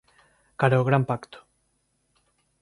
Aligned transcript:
Cara 0.63 0.79
ó 0.83 0.87
gran 0.87 1.05
pacto 1.11 1.45